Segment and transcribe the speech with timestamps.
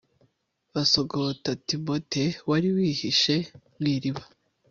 [0.73, 3.35] basogota timote wari wihishe
[3.79, 4.23] mu iriba